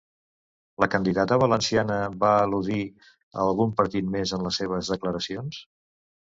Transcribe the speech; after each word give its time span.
La 0.83 0.87
candidata 0.95 1.37
valenciana 1.43 1.99
va 2.25 2.33
al·ludir 2.47 2.79
a 3.11 3.47
algun 3.47 3.77
partit 3.83 4.11
més 4.19 4.35
en 4.41 4.49
les 4.51 4.61
seves 4.65 4.93
declaracions? 4.97 5.65